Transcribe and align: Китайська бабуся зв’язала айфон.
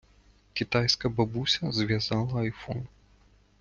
Китайська 0.53 1.09
бабуся 1.09 1.71
зв’язала 1.71 2.41
айфон. 2.41 2.87